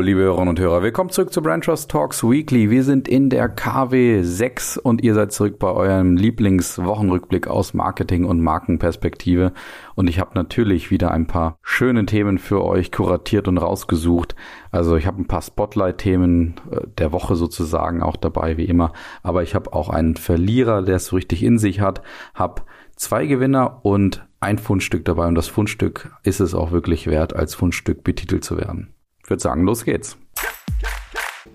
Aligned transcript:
liebe 0.00 0.20
Hörerinnen 0.20 0.48
und 0.48 0.60
Hörer, 0.60 0.82
willkommen 0.82 1.10
zurück 1.10 1.32
zu 1.32 1.42
Brand 1.42 1.64
Trust 1.64 1.90
Talks 1.90 2.24
Weekly. 2.24 2.70
Wir 2.70 2.84
sind 2.84 3.06
in 3.06 3.30
der 3.30 3.48
KW 3.48 4.22
6 4.22 4.78
und 4.78 5.02
ihr 5.02 5.14
seid 5.14 5.32
zurück 5.32 5.58
bei 5.58 5.70
eurem 5.70 6.16
Lieblingswochenrückblick 6.16 7.48
aus 7.48 7.74
Marketing 7.74 8.24
und 8.24 8.40
Markenperspektive. 8.40 9.52
Und 9.94 10.08
ich 10.08 10.18
habe 10.18 10.30
natürlich 10.34 10.90
wieder 10.90 11.10
ein 11.10 11.26
paar 11.26 11.58
schöne 11.62 12.06
Themen 12.06 12.38
für 12.38 12.64
euch 12.64 12.92
kuratiert 12.92 13.46
und 13.46 13.58
rausgesucht. 13.58 14.34
Also 14.70 14.96
ich 14.96 15.06
habe 15.06 15.20
ein 15.20 15.26
paar 15.26 15.42
Spotlight-Themen 15.42 16.54
äh, 16.70 16.80
der 16.98 17.12
Woche 17.12 17.36
sozusagen 17.36 18.02
auch 18.02 18.16
dabei, 18.16 18.56
wie 18.56 18.64
immer. 18.64 18.92
Aber 19.22 19.42
ich 19.42 19.54
habe 19.54 19.72
auch 19.72 19.90
einen 19.90 20.16
Verlierer, 20.16 20.82
der 20.82 20.96
es 20.96 21.06
so 21.06 21.16
richtig 21.16 21.42
in 21.42 21.58
sich 21.58 21.80
hat, 21.80 22.02
habe 22.34 22.62
zwei 22.96 23.26
Gewinner 23.26 23.80
und 23.82 24.26
ein 24.40 24.58
Fundstück 24.58 25.04
dabei 25.04 25.26
und 25.26 25.34
das 25.34 25.48
Fundstück 25.48 26.10
ist 26.22 26.40
es 26.40 26.54
auch 26.54 26.70
wirklich 26.70 27.06
wert, 27.06 27.34
als 27.34 27.54
Fundstück 27.54 28.04
betitelt 28.04 28.44
zu 28.44 28.56
werden. 28.58 28.94
Ich 29.24 29.30
würde 29.30 29.42
sagen, 29.42 29.64
los 29.64 29.84
geht's. 29.84 30.18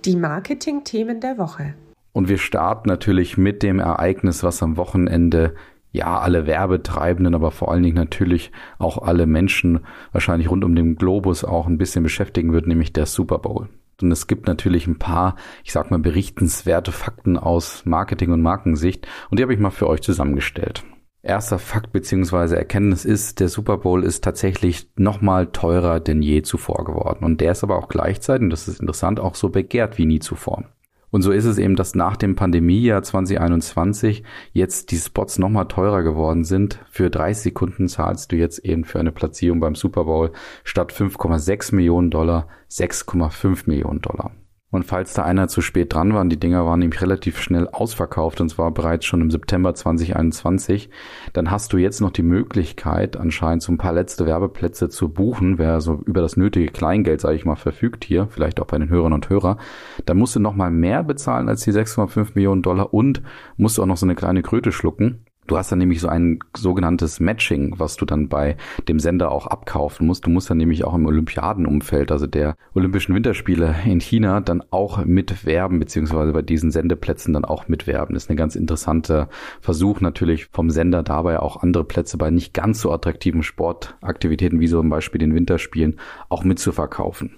Die 0.03 0.15
Marketing-Themen 0.15 1.21
der 1.21 1.37
Woche. 1.37 1.75
Und 2.13 2.27
wir 2.27 2.39
starten 2.39 2.89
natürlich 2.89 3.37
mit 3.37 3.61
dem 3.61 3.77
Ereignis, 3.79 4.41
was 4.41 4.63
am 4.63 4.75
Wochenende 4.75 5.53
ja 5.91 6.19
alle 6.19 6.47
Werbetreibenden, 6.47 7.35
aber 7.35 7.51
vor 7.51 7.71
allen 7.71 7.83
Dingen 7.83 7.95
natürlich 7.95 8.51
auch 8.79 8.97
alle 8.97 9.27
Menschen 9.27 9.81
wahrscheinlich 10.11 10.49
rund 10.49 10.65
um 10.65 10.75
den 10.75 10.95
Globus 10.95 11.43
auch 11.43 11.67
ein 11.67 11.77
bisschen 11.77 12.01
beschäftigen 12.01 12.53
wird, 12.53 12.65
nämlich 12.65 12.91
der 12.91 13.05
Super 13.05 13.37
Bowl. 13.37 13.69
Und 14.01 14.11
es 14.11 14.25
gibt 14.25 14.47
natürlich 14.47 14.87
ein 14.87 14.97
paar, 14.97 15.35
ich 15.63 15.71
sag 15.71 15.91
mal, 15.91 15.99
berichtenswerte 15.99 16.91
Fakten 16.91 17.37
aus 17.37 17.85
Marketing- 17.85 18.31
und 18.31 18.41
Markensicht 18.41 19.07
und 19.29 19.37
die 19.37 19.43
habe 19.43 19.53
ich 19.53 19.59
mal 19.59 19.69
für 19.69 19.87
euch 19.87 20.01
zusammengestellt. 20.01 20.83
Erster 21.21 21.59
Fakt 21.59 21.91
beziehungsweise 21.91 22.55
Erkenntnis 22.57 23.03
ist, 23.03 23.41
der 23.41 23.49
Super 23.49 23.77
Bowl 23.77 24.05
ist 24.05 24.23
tatsächlich 24.23 24.89
nochmal 24.95 25.47
teurer 25.47 25.99
denn 25.99 26.21
je 26.21 26.43
zuvor 26.43 26.85
geworden. 26.85 27.25
Und 27.25 27.41
der 27.41 27.51
ist 27.51 27.63
aber 27.63 27.77
auch 27.77 27.89
gleichzeitig, 27.89 28.43
und 28.43 28.49
das 28.51 28.69
ist 28.69 28.79
interessant, 28.79 29.19
auch 29.19 29.35
so 29.35 29.49
begehrt 29.49 29.97
wie 29.97 30.05
nie 30.05 30.19
zuvor. 30.19 30.63
Und 31.11 31.23
so 31.23 31.31
ist 31.31 31.45
es 31.45 31.57
eben, 31.57 31.75
dass 31.75 31.95
nach 31.95 32.15
dem 32.15 32.35
Pandemiejahr 32.35 33.01
2021 33.01 34.23
jetzt 34.53 34.91
die 34.91 34.97
Spots 34.97 35.39
nochmal 35.39 35.67
teurer 35.67 36.03
geworden 36.03 36.43
sind. 36.43 36.79
Für 36.89 37.09
30 37.09 37.43
Sekunden 37.43 37.87
zahlst 37.87 38.31
du 38.31 38.35
jetzt 38.35 38.59
eben 38.59 38.85
für 38.85 38.99
eine 38.99 39.11
Platzierung 39.11 39.59
beim 39.59 39.75
Super 39.75 40.05
Bowl 40.05 40.31
statt 40.63 40.93
5,6 40.93 41.75
Millionen 41.75 42.11
Dollar 42.11 42.47
6,5 42.69 43.63
Millionen 43.65 44.01
Dollar. 44.01 44.31
Und 44.71 44.85
falls 44.85 45.13
da 45.13 45.23
einer 45.23 45.47
zu 45.47 45.61
spät 45.61 45.93
dran 45.93 46.13
war, 46.13 46.23
die 46.25 46.39
Dinger 46.39 46.63
waren 46.63 46.79
nämlich 46.79 47.01
relativ 47.01 47.39
schnell 47.39 47.67
ausverkauft 47.67 48.39
und 48.39 48.49
zwar 48.49 48.71
bereits 48.71 49.05
schon 49.05 49.21
im 49.21 49.31
September 49.31 49.73
2021, 49.73 50.91
dann 51.33 51.49
hast 51.49 51.73
du 51.73 51.77
jetzt 51.77 52.01
noch 52.01 52.11
die 52.11 52.21
Möglichkeit, 52.21 53.17
anscheinend 53.17 53.63
so 53.63 53.71
ein 53.71 53.79
paar 53.79 53.93
letzte 53.93 54.27
Werbeplätze 54.27 54.89
zu 54.89 55.09
buchen, 55.09 55.57
wer 55.57 55.81
so 55.81 55.95
über 56.05 56.21
das 56.21 56.37
nötige 56.37 56.71
Kleingeld, 56.71 57.19
sage 57.19 57.35
ich 57.35 57.45
mal, 57.45 57.55
verfügt 57.55 58.05
hier, 58.05 58.27
vielleicht 58.29 58.59
auch 58.59 58.67
bei 58.67 58.77
den 58.77 58.89
Hörern 58.89 59.13
und 59.13 59.29
Hörer, 59.29 59.57
dann 60.05 60.17
musst 60.17 60.35
du 60.35 60.39
noch 60.39 60.53
mal 60.53 60.69
mehr 60.69 61.03
bezahlen 61.03 61.49
als 61.49 61.63
die 61.63 61.71
6,5 61.71 62.31
Millionen 62.35 62.61
Dollar 62.61 62.93
und 62.93 63.23
musst 63.57 63.77
du 63.77 63.81
auch 63.81 63.87
noch 63.87 63.97
so 63.97 64.05
eine 64.05 64.15
kleine 64.15 64.43
Kröte 64.43 64.71
schlucken. 64.71 65.25
Du 65.49 65.57
hast 65.57 65.71
dann 65.71 65.79
nämlich 65.79 65.99
so 65.99 66.07
ein 66.07 66.37
sogenanntes 66.55 67.19
Matching, 67.19 67.73
was 67.79 67.95
du 67.95 68.05
dann 68.05 68.29
bei 68.29 68.55
dem 68.87 68.99
Sender 68.99 69.31
auch 69.31 69.47
abkaufen 69.47 70.05
musst. 70.05 70.27
Du 70.27 70.29
musst 70.29 70.47
dann 70.51 70.59
nämlich 70.59 70.83
auch 70.83 70.93
im 70.93 71.07
Olympiadenumfeld, 71.07 72.11
also 72.11 72.27
der 72.27 72.55
Olympischen 72.75 73.15
Winterspiele 73.15 73.75
in 73.83 73.99
China, 73.99 74.41
dann 74.41 74.61
auch 74.69 75.03
mitwerben, 75.05 75.79
beziehungsweise 75.79 76.33
bei 76.33 76.43
diesen 76.43 76.69
Sendeplätzen 76.69 77.33
dann 77.33 77.45
auch 77.45 77.67
mitwerben. 77.67 78.13
Das 78.13 78.25
ist 78.25 78.29
ein 78.29 78.37
ganz 78.37 78.55
interessanter 78.55 79.27
Versuch 79.59 80.01
natürlich 80.01 80.45
vom 80.51 80.69
Sender 80.69 81.01
dabei 81.01 81.39
auch 81.39 81.63
andere 81.63 81.83
Plätze 81.83 82.19
bei 82.19 82.29
nicht 82.29 82.53
ganz 82.53 82.79
so 82.79 82.91
attraktiven 82.91 83.41
Sportaktivitäten 83.41 84.59
wie 84.59 84.67
so 84.67 84.77
zum 84.77 84.89
Beispiel 84.89 85.17
den 85.17 85.33
Winterspielen 85.33 85.99
auch 86.29 86.43
mitzuverkaufen. 86.43 87.31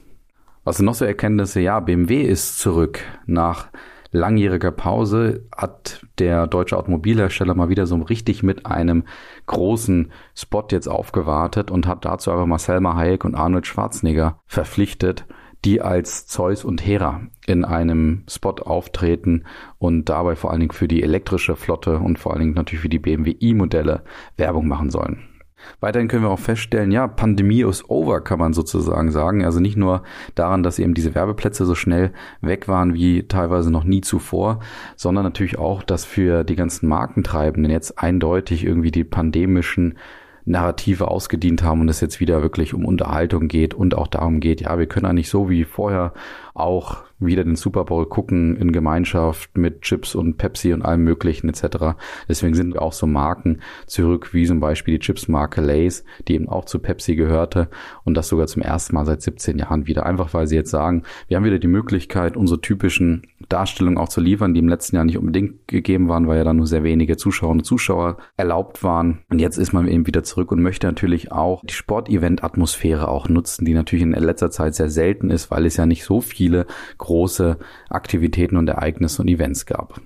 Was 0.66 0.76
sind 0.76 0.86
noch 0.86 0.96
so 0.96 1.06
Erkenntnisse? 1.06 1.62
Ja, 1.62 1.80
BMW 1.80 2.24
ist 2.24 2.60
zurück 2.60 3.00
nach 3.26 3.70
langjähriger 4.12 4.72
Pause 4.72 5.48
hat 5.56 6.06
der 6.20 6.48
deutsche 6.48 6.78
Automobilhersteller 6.78 7.56
mal 7.56 7.70
wieder 7.70 7.86
so 7.86 7.96
richtig 7.96 8.44
mit 8.44 8.66
einem 8.66 9.04
großen 9.46 10.12
Spot 10.36 10.68
jetzt 10.72 10.88
aufgewartet 10.88 11.72
und 11.72 11.88
hat 11.88 12.06
dazu 12.06 12.32
aber 12.32 12.46
Marcel 12.46 12.82
Hayek 12.82 13.26
und 13.26 13.36
Arnold 13.36 13.68
Schwarzenegger 13.68 14.40
verpflichtet, 14.46 15.26
die 15.64 15.82
als 15.82 16.26
Zeus 16.28 16.64
und 16.64 16.86
Hera 16.86 17.22
in 17.46 17.66
einem 17.66 18.24
Spot 18.28 18.56
auftreten 18.62 19.46
und 19.78 20.10
dabei 20.10 20.36
vor 20.36 20.52
allen 20.52 20.62
Dingen 20.62 20.72
für 20.72 20.88
die 20.88 21.04
elektrische 21.04 21.56
Flotte 21.56 22.00
und 22.00 22.18
vor 22.18 22.34
allen 22.34 22.42
Dingen 22.42 22.54
natürlich 22.54 22.82
für 22.82 22.90
die 22.90 23.00
BMW 23.00 23.36
i-Modelle 23.40 24.04
Werbung 24.38 24.68
machen 24.68 24.90
sollen. 24.90 25.31
Weiterhin 25.80 26.08
können 26.08 26.24
wir 26.24 26.30
auch 26.30 26.40
feststellen, 26.40 26.92
ja, 26.92 27.08
Pandemie 27.08 27.64
ist 27.64 27.90
over, 27.90 28.22
kann 28.22 28.40
man 28.40 28.54
sozusagen 28.54 29.12
sagen. 29.12 29.44
Also 29.46 29.60
nicht 29.60 29.78
nur 29.78 30.04
daran, 30.36 30.64
dass 30.64 30.80
eben 30.80 30.94
diese 30.94 31.16
Werbeplätze 31.16 31.66
so 31.66 31.76
schnell 31.76 32.12
weg 32.42 32.68
waren 32.68 32.94
wie 32.94 33.28
teilweise 33.28 33.72
noch 33.72 33.84
nie 33.84 34.02
zuvor, 34.02 34.60
sondern 34.96 35.24
natürlich 35.24 35.58
auch, 35.58 35.84
dass 35.84 36.06
für 36.06 36.44
die 36.44 36.56
ganzen 36.56 36.88
Markentreibenden 36.88 37.72
jetzt 37.72 38.00
eindeutig 38.00 38.66
irgendwie 38.66 38.92
die 38.92 39.04
pandemischen 39.04 39.98
Narrative 40.46 41.08
ausgedient 41.08 41.64
haben 41.64 41.82
und 41.82 41.90
es 41.90 42.02
jetzt 42.02 42.20
wieder 42.20 42.42
wirklich 42.42 42.74
um 42.74 42.86
Unterhaltung 42.86 43.48
geht 43.48 43.74
und 43.74 43.96
auch 43.96 44.08
darum 44.08 44.40
geht, 44.40 44.62
ja, 44.62 44.78
wir 44.78 44.88
können 44.88 45.06
eigentlich 45.06 45.30
so 45.30 45.50
wie 45.50 45.64
vorher 45.66 46.14
auch 46.54 47.04
wieder 47.20 47.44
den 47.44 47.56
Super 47.56 47.86
Bowl 47.86 48.06
gucken 48.08 48.58
in 48.58 48.72
Gemeinschaft 48.72 49.58
mit 49.58 49.82
Chips 49.82 50.16
und 50.16 50.38
Pepsi 50.38 50.74
und 50.74 50.82
allem 50.82 51.04
möglichen 51.04 51.50
etc. 51.50 51.96
Deswegen 52.28 52.56
sind 52.56 52.78
auch 52.78 52.94
so 52.94 53.06
Marken 53.08 53.62
zurück, 53.86 54.34
wie 54.34 54.46
zum 54.46 54.60
Beispiel 54.60 54.98
die 54.98 55.06
Chips-Marke 55.06 55.62
Lays, 55.62 56.04
die 56.28 56.34
eben 56.34 56.50
auch 56.50 56.66
zu 56.66 56.80
Pepsi 56.80 57.16
gehörte 57.16 57.70
und 58.04 58.16
das 58.16 58.28
sogar 58.28 58.48
zum 58.48 58.62
ersten 58.62 58.96
Mal 58.96 59.06
seit 59.06 59.22
17 59.22 59.60
Jahren 59.60 59.88
wieder. 59.88 60.06
Einfach 60.06 60.34
weil 60.34 60.48
sie 60.48 60.56
jetzt 60.56 60.72
sagen, 60.72 61.04
wir 61.28 61.38
haben 61.38 61.44
wieder 61.44 61.60
die 61.60 61.68
Möglichkeit, 61.68 62.36
unsere 62.36 62.60
typischen 62.60 63.28
Darstellungen 63.50 63.98
auch 63.98 64.10
zu 64.10 64.22
liefern, 64.22 64.54
die 64.54 64.60
im 64.60 64.70
letzten 64.70 64.96
Jahr 64.96 65.06
nicht 65.06 65.18
unbedingt 65.18 65.68
gegeben 65.68 66.10
waren, 66.10 66.28
weil 66.28 66.38
ja 66.38 66.44
dann 66.44 66.58
nur 66.58 66.68
sehr 66.68 66.84
wenige 66.84 67.18
Zuschauer 67.18 67.52
und 67.52 67.66
Zuschauer 67.66 68.18
erlaubt 68.38 68.84
waren. 68.84 69.20
Und 69.30 69.40
jetzt 69.40 69.58
ist 69.58 69.74
man 69.74 69.88
eben 69.88 70.08
wieder 70.08 70.24
zurück 70.24 70.52
und 70.52 70.62
möchte 70.62 70.88
natürlich 70.88 71.32
auch 71.32 71.62
die 71.64 71.74
Sportevent-Atmosphäre 71.74 73.08
auch 73.08 73.30
nutzen, 73.30 73.66
die 73.66 73.74
natürlich 73.74 74.04
in 74.04 74.12
letzter 74.12 74.52
Zeit 74.52 74.76
sehr 74.76 74.90
selten 74.90 75.30
ist, 75.30 75.52
weil 75.52 75.66
es 75.66 75.78
ja 75.78 75.86
nicht 75.86 76.04
so 76.04 76.22
viele 76.41 76.66
große 76.97 77.59
Aktivitäten 77.88 78.57
und 78.57 78.68
Ereignisse 78.68 79.22
und 79.22 79.28
Events 79.28 79.68
gab. 79.68 80.02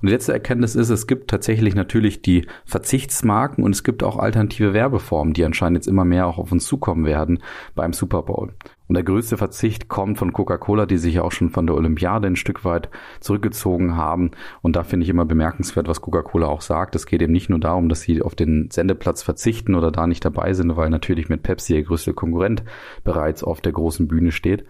Und 0.00 0.08
die 0.08 0.12
letzte 0.12 0.32
Erkenntnis 0.32 0.76
ist, 0.76 0.90
es 0.90 1.08
gibt 1.08 1.28
tatsächlich 1.28 1.74
natürlich 1.74 2.22
die 2.22 2.46
Verzichtsmarken 2.64 3.64
und 3.64 3.74
es 3.74 3.82
gibt 3.82 4.04
auch 4.04 4.16
alternative 4.16 4.74
Werbeformen, 4.74 5.34
die 5.34 5.44
anscheinend 5.44 5.78
jetzt 5.78 5.88
immer 5.88 6.04
mehr 6.04 6.28
auch 6.28 6.38
auf 6.38 6.52
uns 6.52 6.66
zukommen 6.66 7.04
werden 7.04 7.42
beim 7.74 7.92
Super 7.92 8.22
Bowl. 8.22 8.52
Und 8.86 8.94
der 8.94 9.04
größte 9.04 9.36
Verzicht 9.36 9.88
kommt 9.88 10.18
von 10.18 10.32
Coca-Cola, 10.32 10.86
die 10.86 10.98
sich 10.98 11.14
ja 11.14 11.22
auch 11.22 11.32
schon 11.32 11.50
von 11.50 11.66
der 11.66 11.74
Olympiade 11.74 12.26
ein 12.26 12.36
Stück 12.36 12.64
weit 12.64 12.90
zurückgezogen 13.20 13.96
haben. 13.96 14.32
Und 14.60 14.76
da 14.76 14.84
finde 14.84 15.04
ich 15.04 15.10
immer 15.10 15.24
bemerkenswert, 15.24 15.88
was 15.88 16.02
Coca-Cola 16.02 16.46
auch 16.46 16.60
sagt. 16.60 16.94
Es 16.94 17.06
geht 17.06 17.22
eben 17.22 17.32
nicht 17.32 17.48
nur 17.48 17.58
darum, 17.58 17.88
dass 17.88 18.02
sie 18.02 18.22
auf 18.22 18.34
den 18.34 18.70
Sendeplatz 18.70 19.22
verzichten 19.22 19.74
oder 19.74 19.90
da 19.90 20.06
nicht 20.06 20.24
dabei 20.24 20.52
sind, 20.52 20.76
weil 20.76 20.90
natürlich 20.90 21.28
mit 21.28 21.42
Pepsi 21.42 21.74
ihr 21.74 21.84
größter 21.84 22.12
Konkurrent 22.12 22.64
bereits 23.02 23.42
auf 23.42 23.60
der 23.62 23.72
großen 23.72 24.08
Bühne 24.08 24.30
steht, 24.30 24.66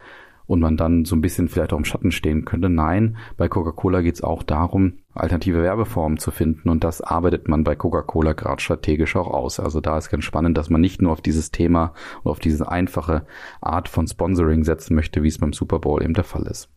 und 0.46 0.60
man 0.60 0.76
dann 0.76 1.04
so 1.04 1.16
ein 1.16 1.20
bisschen 1.20 1.48
vielleicht 1.48 1.72
auch 1.72 1.78
im 1.78 1.84
Schatten 1.84 2.12
stehen 2.12 2.44
könnte. 2.44 2.68
Nein, 2.68 3.16
bei 3.36 3.48
Coca-Cola 3.48 4.02
geht 4.02 4.16
es 4.16 4.22
auch 4.22 4.42
darum, 4.42 4.98
alternative 5.14 5.62
Werbeformen 5.62 6.18
zu 6.18 6.30
finden 6.30 6.68
und 6.68 6.84
das 6.84 7.00
arbeitet 7.00 7.48
man 7.48 7.64
bei 7.64 7.76
Coca-Cola 7.76 8.32
gerade 8.32 8.62
strategisch 8.62 9.16
auch 9.16 9.28
aus. 9.28 9.60
Also 9.60 9.80
da 9.80 9.98
ist 9.98 10.10
ganz 10.10 10.24
spannend, 10.24 10.56
dass 10.56 10.70
man 10.70 10.80
nicht 10.80 11.02
nur 11.02 11.12
auf 11.12 11.20
dieses 11.20 11.50
Thema 11.50 11.94
und 12.22 12.30
auf 12.30 12.40
diese 12.40 12.68
einfache 12.68 13.26
Art 13.60 13.88
von 13.88 14.06
Sponsoring 14.06 14.64
setzen 14.64 14.94
möchte, 14.94 15.22
wie 15.22 15.28
es 15.28 15.38
beim 15.38 15.52
Super 15.52 15.78
Bowl 15.78 16.02
eben 16.02 16.14
der 16.14 16.24
Fall 16.24 16.46
ist. 16.46 16.68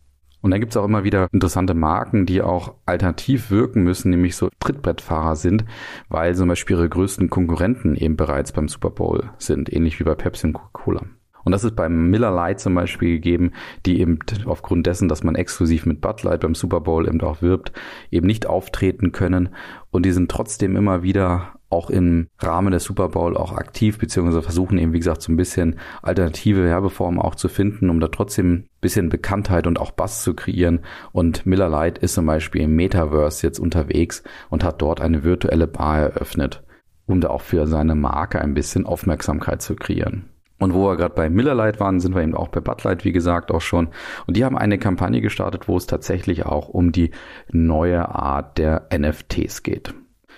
Und 0.42 0.50
dann 0.52 0.60
gibt 0.60 0.72
es 0.72 0.76
auch 0.76 0.84
immer 0.84 1.02
wieder 1.02 1.28
interessante 1.32 1.74
Marken, 1.74 2.24
die 2.24 2.40
auch 2.40 2.74
alternativ 2.84 3.50
wirken 3.50 3.82
müssen, 3.82 4.10
nämlich 4.10 4.36
so 4.36 4.48
Trittbrettfahrer 4.60 5.34
sind, 5.34 5.64
weil 6.08 6.36
zum 6.36 6.48
Beispiel 6.48 6.76
ihre 6.76 6.88
größten 6.88 7.30
Konkurrenten 7.30 7.96
eben 7.96 8.16
bereits 8.16 8.52
beim 8.52 8.68
Super 8.68 8.90
Bowl 8.90 9.30
sind, 9.38 9.72
ähnlich 9.72 9.98
wie 9.98 10.04
bei 10.04 10.14
Pepsi 10.14 10.46
und 10.46 10.52
Coca-Cola. 10.52 11.02
Und 11.46 11.52
das 11.52 11.62
ist 11.62 11.76
beim 11.76 12.10
Miller 12.10 12.32
Lite 12.32 12.56
zum 12.56 12.74
Beispiel 12.74 13.14
gegeben, 13.14 13.52
die 13.86 14.00
eben 14.00 14.18
aufgrund 14.46 14.88
dessen, 14.88 15.08
dass 15.08 15.22
man 15.22 15.36
exklusiv 15.36 15.86
mit 15.86 16.00
Bud 16.00 16.24
Light 16.24 16.40
beim 16.40 16.56
Super 16.56 16.80
Bowl 16.80 17.06
eben 17.06 17.20
auch 17.20 17.40
wirbt, 17.40 17.70
eben 18.10 18.26
nicht 18.26 18.46
auftreten 18.46 19.12
können. 19.12 19.50
Und 19.92 20.04
die 20.04 20.10
sind 20.10 20.28
trotzdem 20.28 20.74
immer 20.74 21.04
wieder 21.04 21.52
auch 21.68 21.88
im 21.88 22.26
Rahmen 22.40 22.72
des 22.72 22.82
Super 22.82 23.10
Bowl 23.10 23.36
auch 23.36 23.52
aktiv, 23.52 23.96
beziehungsweise 23.96 24.42
versuchen 24.42 24.76
eben, 24.76 24.92
wie 24.92 24.98
gesagt, 24.98 25.22
so 25.22 25.30
ein 25.30 25.36
bisschen 25.36 25.78
alternative 26.02 26.64
Werbeformen 26.64 27.20
auch 27.20 27.36
zu 27.36 27.48
finden, 27.48 27.90
um 27.90 28.00
da 28.00 28.08
trotzdem 28.08 28.52
ein 28.52 28.68
bisschen 28.80 29.08
Bekanntheit 29.08 29.68
und 29.68 29.78
auch 29.78 29.92
Bass 29.92 30.24
zu 30.24 30.34
kreieren. 30.34 30.80
Und 31.12 31.46
Miller 31.46 31.68
Lite 31.68 32.00
ist 32.00 32.14
zum 32.14 32.26
Beispiel 32.26 32.62
im 32.62 32.74
Metaverse 32.74 33.46
jetzt 33.46 33.60
unterwegs 33.60 34.24
und 34.50 34.64
hat 34.64 34.82
dort 34.82 35.00
eine 35.00 35.22
virtuelle 35.22 35.68
Bar 35.68 36.00
eröffnet, 36.00 36.64
um 37.06 37.20
da 37.20 37.28
auch 37.28 37.42
für 37.42 37.68
seine 37.68 37.94
Marke 37.94 38.40
ein 38.40 38.54
bisschen 38.54 38.84
Aufmerksamkeit 38.84 39.62
zu 39.62 39.76
kreieren. 39.76 40.28
Und 40.58 40.72
wo 40.72 40.88
wir 40.88 40.96
gerade 40.96 41.14
bei 41.14 41.28
Miller 41.28 41.54
Lite 41.54 41.80
waren, 41.80 42.00
sind 42.00 42.14
wir 42.14 42.22
eben 42.22 42.34
auch 42.34 42.48
bei 42.48 42.60
Bud 42.60 42.82
Light, 42.84 43.04
wie 43.04 43.12
gesagt, 43.12 43.50
auch 43.50 43.60
schon. 43.60 43.88
Und 44.26 44.36
die 44.36 44.44
haben 44.44 44.56
eine 44.56 44.78
Kampagne 44.78 45.20
gestartet, 45.20 45.68
wo 45.68 45.76
es 45.76 45.86
tatsächlich 45.86 46.46
auch 46.46 46.68
um 46.68 46.92
die 46.92 47.10
neue 47.50 48.08
Art 48.08 48.58
der 48.58 48.88
NFTs 48.96 49.62
geht. 49.62 49.94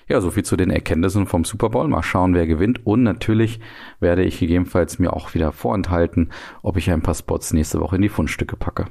Ja, 0.08 0.20
soviel 0.20 0.42
zu 0.42 0.56
den 0.56 0.70
Erkenntnissen 0.70 1.26
vom 1.26 1.44
Super 1.44 1.68
Bowl. 1.68 1.86
Mal 1.86 2.02
schauen, 2.02 2.34
wer 2.34 2.46
gewinnt. 2.46 2.86
Und 2.86 3.02
natürlich 3.02 3.60
werde 4.00 4.24
ich 4.24 4.38
gegebenenfalls 4.38 4.98
mir 4.98 5.12
auch 5.12 5.34
wieder 5.34 5.52
vorenthalten, 5.52 6.30
ob 6.62 6.78
ich 6.78 6.90
ein 6.90 7.02
paar 7.02 7.14
Spots 7.14 7.52
nächste 7.52 7.80
Woche 7.80 7.96
in 7.96 8.02
die 8.02 8.08
Fundstücke 8.08 8.56
packe. 8.56 8.86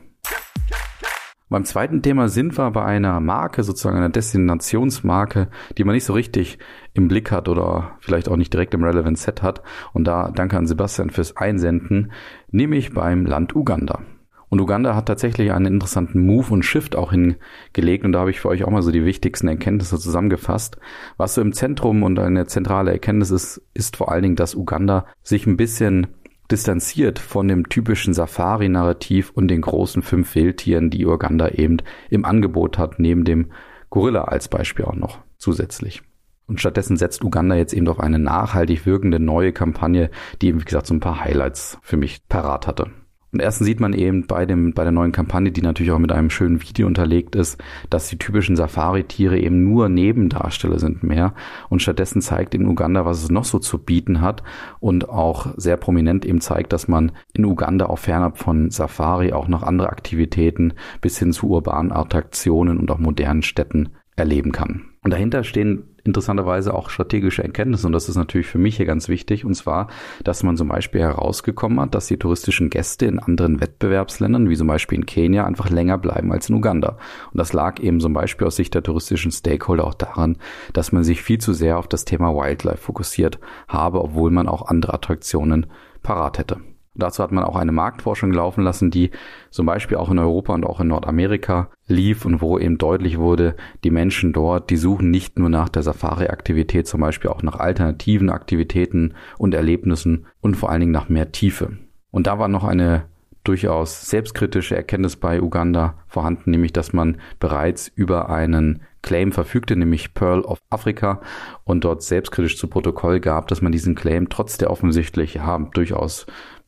Beim 1.49 1.63
zweiten 1.63 2.01
Thema 2.01 2.27
sind 2.27 2.57
wir 2.57 2.71
bei 2.71 2.83
einer 2.83 3.21
Marke, 3.21 3.63
sozusagen 3.63 3.95
einer 3.95 4.09
Destinationsmarke, 4.09 5.47
die 5.77 5.85
man 5.85 5.95
nicht 5.95 6.03
so 6.03 6.11
richtig 6.11 6.59
im 6.93 7.07
Blick 7.07 7.31
hat 7.31 7.47
oder 7.47 7.95
vielleicht 8.01 8.27
auch 8.27 8.35
nicht 8.35 8.51
direkt 8.51 8.73
im 8.73 8.83
Relevant 8.83 9.17
Set 9.17 9.41
hat. 9.41 9.61
Und 9.93 10.05
da 10.05 10.29
danke 10.29 10.57
an 10.57 10.67
Sebastian 10.67 11.09
fürs 11.09 11.37
Einsenden, 11.37 12.11
nämlich 12.51 12.93
beim 12.93 13.25
Land 13.25 13.55
Uganda. 13.55 14.01
Und 14.49 14.59
Uganda 14.59 14.93
hat 14.93 15.05
tatsächlich 15.05 15.53
einen 15.53 15.73
interessanten 15.73 16.25
Move 16.25 16.53
und 16.53 16.63
Shift 16.63 16.97
auch 16.97 17.11
hingelegt. 17.11 18.03
Und 18.03 18.11
da 18.11 18.19
habe 18.19 18.31
ich 18.31 18.41
für 18.41 18.49
euch 18.49 18.65
auch 18.65 18.71
mal 18.71 18.81
so 18.81 18.91
die 18.91 19.05
wichtigsten 19.05 19.47
Erkenntnisse 19.47 19.99
zusammengefasst. 19.99 20.77
Was 21.15 21.35
so 21.35 21.41
im 21.41 21.53
Zentrum 21.53 22.03
und 22.03 22.19
eine 22.19 22.47
zentrale 22.47 22.91
Erkenntnis 22.91 23.31
ist, 23.31 23.61
ist 23.73 23.95
vor 23.95 24.11
allen 24.11 24.23
Dingen, 24.23 24.35
dass 24.35 24.55
Uganda 24.55 25.05
sich 25.23 25.47
ein 25.47 25.57
bisschen 25.57 26.07
distanziert 26.51 27.19
von 27.19 27.47
dem 27.47 27.69
typischen 27.69 28.13
Safari-Narrativ 28.13 29.31
und 29.31 29.49
den 29.49 29.61
großen 29.61 30.01
fünf 30.01 30.33
Wildtieren, 30.35 30.89
die 30.89 31.05
Uganda 31.05 31.49
eben 31.49 31.77
im 32.09 32.25
Angebot 32.25 32.77
hat, 32.77 32.99
neben 32.99 33.23
dem 33.23 33.51
Gorilla 33.89 34.25
als 34.25 34.47
Beispiel 34.47 34.85
auch 34.85 34.95
noch 34.95 35.19
zusätzlich. 35.37 36.01
Und 36.47 36.61
stattdessen 36.61 36.95
setzt 36.95 37.23
Uganda 37.23 37.55
jetzt 37.55 37.73
eben 37.73 37.87
auf 37.89 37.99
eine 37.99 38.19
nachhaltig 38.19 38.85
wirkende 38.85 39.19
neue 39.19 39.51
Kampagne, 39.51 40.09
die 40.41 40.47
eben, 40.47 40.61
wie 40.61 40.65
gesagt, 40.65 40.87
so 40.87 40.93
ein 40.93 41.01
paar 41.01 41.19
Highlights 41.19 41.77
für 41.81 41.97
mich 41.97 42.25
parat 42.27 42.67
hatte. 42.67 42.91
Und 43.33 43.41
erstens 43.41 43.67
sieht 43.67 43.79
man 43.79 43.93
eben 43.93 44.25
bei 44.25 44.45
dem, 44.45 44.73
bei 44.73 44.83
der 44.83 44.93
neuen 44.93 45.11
Kampagne, 45.11 45.51
die 45.51 45.61
natürlich 45.61 45.91
auch 45.91 45.99
mit 45.99 46.11
einem 46.11 46.29
schönen 46.29 46.61
Video 46.61 46.87
unterlegt 46.87 47.35
ist, 47.35 47.61
dass 47.89 48.07
die 48.07 48.17
typischen 48.17 48.55
Safari-Tiere 48.55 49.37
eben 49.37 49.63
nur 49.63 49.89
Nebendarsteller 49.89 50.79
sind 50.79 51.03
mehr. 51.03 51.33
Und 51.69 51.81
stattdessen 51.81 52.21
zeigt 52.21 52.55
in 52.55 52.65
Uganda, 52.65 53.05
was 53.05 53.23
es 53.23 53.29
noch 53.29 53.43
so 53.43 53.59
zu 53.59 53.79
bieten 53.79 54.21
hat 54.21 54.43
und 54.79 55.09
auch 55.09 55.47
sehr 55.57 55.77
prominent 55.77 56.25
eben 56.25 56.39
zeigt, 56.39 56.71
dass 56.71 56.87
man 56.87 57.11
in 57.33 57.45
Uganda 57.45 57.87
auch 57.87 57.99
fernab 57.99 58.37
von 58.37 58.69
Safari 58.69 59.33
auch 59.33 59.49
noch 59.49 59.63
andere 59.63 59.89
Aktivitäten 59.89 60.73
bis 61.01 61.19
hin 61.19 61.33
zu 61.33 61.49
urbanen 61.49 61.91
Attraktionen 61.91 62.77
und 62.77 62.89
auch 62.91 62.99
modernen 62.99 63.43
Städten 63.43 63.89
erleben 64.15 64.51
kann. 64.51 64.85
Und 65.03 65.11
dahinter 65.11 65.43
stehen 65.43 65.83
interessanterweise 66.07 66.73
auch 66.73 66.89
strategische 66.89 67.43
Erkenntnisse 67.43 67.85
und 67.85 67.93
das 67.93 68.09
ist 68.09 68.15
natürlich 68.15 68.47
für 68.47 68.57
mich 68.57 68.77
hier 68.77 68.85
ganz 68.85 69.09
wichtig 69.09 69.45
und 69.45 69.53
zwar, 69.53 69.87
dass 70.23 70.43
man 70.43 70.57
zum 70.57 70.69
Beispiel 70.69 71.01
herausgekommen 71.01 71.79
hat, 71.79 71.93
dass 71.93 72.07
die 72.07 72.17
touristischen 72.17 72.69
Gäste 72.69 73.05
in 73.05 73.19
anderen 73.19 73.61
Wettbewerbsländern, 73.61 74.49
wie 74.49 74.55
zum 74.55 74.67
Beispiel 74.67 74.97
in 74.97 75.05
Kenia, 75.05 75.45
einfach 75.45 75.69
länger 75.69 75.97
bleiben 75.97 76.31
als 76.31 76.49
in 76.49 76.55
Uganda. 76.55 76.97
Und 77.31 77.37
das 77.37 77.53
lag 77.53 77.79
eben 77.79 77.99
zum 77.99 78.13
Beispiel 78.13 78.47
aus 78.47 78.55
Sicht 78.55 78.73
der 78.73 78.83
touristischen 78.83 79.31
Stakeholder 79.31 79.85
auch 79.85 79.93
daran, 79.93 80.37
dass 80.73 80.91
man 80.91 81.03
sich 81.03 81.21
viel 81.21 81.37
zu 81.37 81.53
sehr 81.53 81.77
auf 81.77 81.87
das 81.87 82.05
Thema 82.05 82.33
Wildlife 82.33 82.77
fokussiert 82.77 83.39
habe, 83.67 84.01
obwohl 84.01 84.31
man 84.31 84.47
auch 84.47 84.67
andere 84.67 84.93
Attraktionen 84.93 85.67
parat 86.01 86.39
hätte. 86.39 86.57
Dazu 86.97 87.23
hat 87.23 87.31
man 87.31 87.43
auch 87.43 87.55
eine 87.55 87.71
Marktforschung 87.71 88.33
laufen 88.33 88.63
lassen, 88.63 88.91
die 88.91 89.11
zum 89.51 89.65
Beispiel 89.65 89.97
auch 89.97 90.09
in 90.09 90.19
Europa 90.19 90.53
und 90.53 90.65
auch 90.65 90.79
in 90.79 90.87
Nordamerika 90.87 91.69
lief 91.87 92.25
und 92.25 92.41
wo 92.41 92.57
eben 92.57 92.77
deutlich 92.77 93.17
wurde, 93.17 93.55
die 93.83 93.91
Menschen 93.91 94.33
dort, 94.33 94.69
die 94.69 94.77
suchen 94.77 95.11
nicht 95.11 95.37
nur 95.37 95.49
nach 95.49 95.69
der 95.69 95.83
Safari-Aktivität, 95.83 96.87
zum 96.87 97.01
Beispiel 97.01 97.29
auch 97.29 97.43
nach 97.43 97.59
alternativen 97.59 98.29
Aktivitäten 98.29 99.13
und 99.37 99.53
Erlebnissen 99.53 100.25
und 100.41 100.55
vor 100.55 100.69
allen 100.69 100.81
Dingen 100.81 100.91
nach 100.91 101.09
mehr 101.09 101.31
Tiefe. 101.31 101.77
Und 102.11 102.27
da 102.27 102.39
war 102.39 102.47
noch 102.47 102.63
eine 102.63 103.05
durchaus 103.47 104.09
selbstkritische 104.09 104.75
Erkenntnis 104.75 105.15
bei 105.15 105.41
Uganda 105.41 105.95
vorhanden, 106.07 106.51
nämlich 106.51 106.73
dass 106.73 106.91
man 106.91 107.17
bereits 107.39 107.87
über 107.87 108.29
einen 108.29 108.81
Claim 109.01 109.31
verfügte, 109.31 109.77
nämlich 109.77 110.13
Pearl 110.13 110.41
of 110.41 110.59
Africa 110.69 111.21
und 111.63 111.85
dort 111.85 112.03
selbstkritisch 112.03 112.57
zu 112.57 112.67
Protokoll 112.67 113.21
gab, 113.21 113.47
dass 113.47 113.61
man 113.61 113.71
diesen 113.71 113.95
Claim 113.95 114.27
trotz 114.27 114.57
der 114.57 114.69
offensichtlich 114.69 115.35
ja, 115.35 115.57
durchaus 115.73 116.25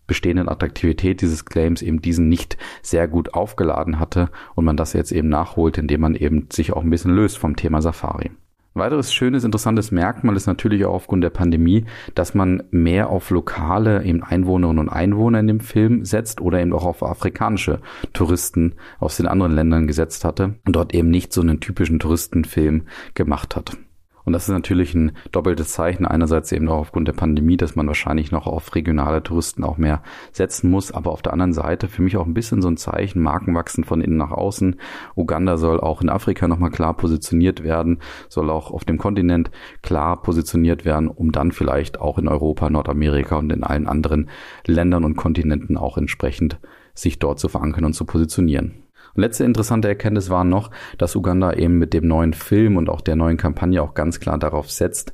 bestehenden 0.09 0.49
Attraktivität 0.49 1.21
dieses 1.21 1.45
Claims 1.45 1.81
eben 1.81 2.01
diesen 2.01 2.27
nicht 2.27 2.57
sehr 2.81 3.07
gut 3.07 3.33
aufgeladen 3.33 3.99
hatte 3.99 4.29
und 4.55 4.65
man 4.65 4.75
das 4.75 4.91
jetzt 4.91 5.13
eben 5.13 5.29
nachholt, 5.29 5.77
indem 5.77 6.01
man 6.01 6.15
eben 6.15 6.47
sich 6.51 6.73
auch 6.73 6.83
ein 6.83 6.89
bisschen 6.89 7.15
löst 7.15 7.37
vom 7.37 7.55
Thema 7.55 7.81
Safari. 7.81 8.31
Weiteres 8.75 9.13
schönes, 9.13 9.43
interessantes 9.43 9.91
Merkmal 9.91 10.35
ist 10.35 10.47
natürlich 10.47 10.85
auch 10.85 10.93
aufgrund 10.93 11.23
der 11.23 11.31
Pandemie, 11.31 11.85
dass 12.13 12.33
man 12.33 12.63
mehr 12.71 13.09
auf 13.09 13.29
lokale 13.29 14.03
eben 14.03 14.23
Einwohnerinnen 14.23 14.79
und 14.79 14.89
Einwohner 14.89 15.39
in 15.39 15.47
dem 15.47 15.59
Film 15.59 16.05
setzt 16.05 16.39
oder 16.39 16.61
eben 16.61 16.73
auch 16.73 16.85
auf 16.85 17.03
afrikanische 17.03 17.81
Touristen 18.13 18.75
aus 18.99 19.17
den 19.17 19.27
anderen 19.27 19.53
Ländern 19.53 19.87
gesetzt 19.87 20.23
hatte 20.23 20.55
und 20.65 20.75
dort 20.75 20.93
eben 20.93 21.09
nicht 21.09 21.33
so 21.33 21.41
einen 21.41 21.59
typischen 21.59 21.99
Touristenfilm 21.99 22.83
gemacht 23.15 23.55
hat. 23.55 23.77
Und 24.25 24.33
das 24.33 24.43
ist 24.43 24.53
natürlich 24.53 24.93
ein 24.93 25.13
doppeltes 25.31 25.69
Zeichen. 25.69 26.05
Einerseits 26.05 26.51
eben 26.51 26.69
auch 26.69 26.79
aufgrund 26.79 27.07
der 27.07 27.13
Pandemie, 27.13 27.57
dass 27.57 27.75
man 27.75 27.87
wahrscheinlich 27.87 28.31
noch 28.31 28.47
auf 28.47 28.75
regionale 28.75 29.23
Touristen 29.23 29.63
auch 29.63 29.77
mehr 29.77 30.01
setzen 30.31 30.69
muss. 30.69 30.91
Aber 30.91 31.11
auf 31.11 31.21
der 31.21 31.33
anderen 31.33 31.53
Seite 31.53 31.87
für 31.87 32.01
mich 32.01 32.17
auch 32.17 32.25
ein 32.25 32.33
bisschen 32.33 32.61
so 32.61 32.67
ein 32.67 32.77
Zeichen, 32.77 33.21
Marken 33.21 33.55
wachsen 33.55 33.83
von 33.83 34.01
innen 34.01 34.17
nach 34.17 34.31
außen. 34.31 34.75
Uganda 35.15 35.57
soll 35.57 35.79
auch 35.79 36.01
in 36.01 36.09
Afrika 36.09 36.47
nochmal 36.47 36.71
klar 36.71 36.95
positioniert 36.95 37.63
werden, 37.63 37.99
soll 38.29 38.49
auch 38.49 38.71
auf 38.71 38.85
dem 38.85 38.97
Kontinent 38.97 39.51
klar 39.81 40.21
positioniert 40.21 40.85
werden, 40.85 41.07
um 41.07 41.31
dann 41.31 41.51
vielleicht 41.51 41.99
auch 41.99 42.17
in 42.17 42.27
Europa, 42.27 42.69
Nordamerika 42.69 43.37
und 43.37 43.51
in 43.51 43.63
allen 43.63 43.87
anderen 43.87 44.29
Ländern 44.65 45.03
und 45.03 45.15
Kontinenten 45.15 45.77
auch 45.77 45.97
entsprechend 45.97 46.59
sich 46.93 47.19
dort 47.19 47.39
zu 47.39 47.47
verankern 47.47 47.85
und 47.85 47.93
zu 47.93 48.05
positionieren. 48.05 48.83
Und 49.15 49.21
letzte 49.21 49.43
interessante 49.43 49.87
Erkenntnis 49.87 50.29
war 50.29 50.43
noch, 50.43 50.71
dass 50.97 51.15
Uganda 51.15 51.53
eben 51.53 51.77
mit 51.77 51.93
dem 51.93 52.07
neuen 52.07 52.33
Film 52.33 52.77
und 52.77 52.89
auch 52.89 53.01
der 53.01 53.15
neuen 53.15 53.37
Kampagne 53.37 53.81
auch 53.81 53.93
ganz 53.93 54.19
klar 54.19 54.37
darauf 54.37 54.69
setzt, 54.71 55.13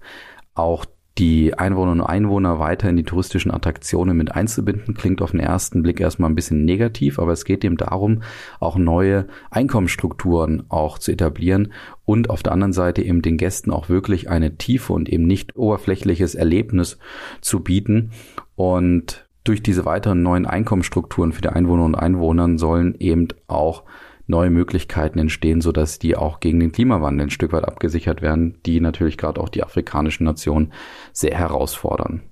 auch 0.54 0.86
die 1.18 1.54
Einwohnerinnen 1.58 2.02
und 2.02 2.10
Einwohner 2.10 2.60
weiter 2.60 2.90
in 2.90 2.98
die 2.98 3.04
touristischen 3.04 3.52
Attraktionen 3.52 4.18
mit 4.18 4.36
einzubinden, 4.36 4.96
klingt 4.96 5.22
auf 5.22 5.32
den 5.32 5.40
ersten 5.40 5.82
Blick 5.82 6.00
erstmal 6.00 6.30
ein 6.30 6.36
bisschen 6.36 6.66
negativ, 6.66 7.20
aber 7.20 7.32
es 7.32 7.46
geht 7.46 7.64
eben 7.64 7.78
darum, 7.78 8.22
auch 8.60 8.78
neue 8.78 9.28
Einkommensstrukturen 9.50 10.64
auch 10.68 11.00
zu 11.00 11.12
etablieren 11.12 11.72
und 12.04 12.30
auf 12.30 12.44
der 12.44 12.52
anderen 12.52 12.74
Seite 12.74 13.02
eben 13.02 13.22
den 13.22 13.38
Gästen 13.38 13.72
auch 13.72 13.88
wirklich 13.88 14.30
eine 14.30 14.58
tiefe 14.58 14.92
und 14.92 15.08
eben 15.08 15.26
nicht 15.26 15.56
oberflächliches 15.56 16.36
Erlebnis 16.36 16.98
zu 17.40 17.62
bieten. 17.62 18.12
Und 18.56 19.25
durch 19.46 19.64
diese 19.64 19.86
weiteren 19.86 20.22
neuen 20.22 20.46
Einkommensstrukturen 20.46 21.32
für 21.32 21.42
die 21.42 21.50
Einwohnerinnen 21.50 21.96
und 21.96 22.02
Einwohner 22.02 22.58
sollen 22.58 22.96
eben 23.00 23.30
auch 23.48 23.84
neue 24.28 24.50
Möglichkeiten 24.50 25.20
entstehen, 25.20 25.62
sodass 25.62 26.00
die 26.00 26.18
auch 26.18 26.40
gegen 26.40 26.60
den 26.60 26.72
Klimawandel 26.72 27.28
ein 27.28 27.30
Stück 27.30 27.54
weit 27.54 27.64
abgesichert 27.64 28.22
werden, 28.22 28.58
die 28.66 28.82
natürlich 28.82 29.18
gerade 29.18 29.40
auch 29.40 29.50
die 29.50 29.64
afrikanischen 29.64 30.26
Nationen 30.26 30.74
sehr 31.14 31.38
herausfordern. 31.38 32.24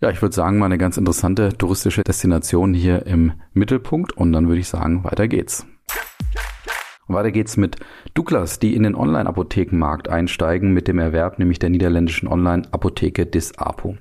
Ja, 0.00 0.10
ich 0.10 0.22
würde 0.22 0.34
sagen, 0.34 0.58
mal 0.58 0.66
eine 0.66 0.78
ganz 0.78 0.96
interessante 0.96 1.56
touristische 1.56 2.04
Destination 2.04 2.72
hier 2.72 3.06
im 3.06 3.32
Mittelpunkt 3.52 4.12
und 4.12 4.32
dann 4.32 4.48
würde 4.48 4.60
ich 4.60 4.68
sagen, 4.68 5.02
weiter 5.02 5.28
geht's. 5.28 5.66
Weiter 7.06 7.32
geht's 7.32 7.56
mit 7.56 7.76
Douglas, 8.14 8.58
die 8.58 8.74
in 8.74 8.82
den 8.82 8.94
Online-Apothekenmarkt 8.94 10.08
einsteigen 10.08 10.72
mit 10.72 10.88
dem 10.88 10.98
Erwerb 10.98 11.38
nämlich 11.38 11.58
der 11.58 11.70
niederländischen 11.70 12.28
Online-Apotheke 12.28 13.26
Disapo. 13.26 13.96